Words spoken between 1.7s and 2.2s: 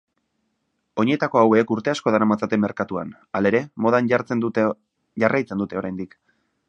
urte asko